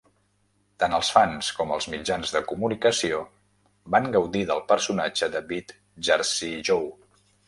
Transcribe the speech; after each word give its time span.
Tant 0.83 0.93
els 0.99 1.09
fans 1.15 1.49
com 1.57 1.73
els 1.75 1.87
mitjans 1.93 2.31
de 2.35 2.39
comunicació 2.51 3.19
van 3.97 4.07
gaudir 4.15 4.41
del 4.53 4.63
personatge 4.73 5.29
de 5.37 5.43
Vitt 5.53 5.75
"Jersey 6.09 6.65
Joe". 6.71 6.89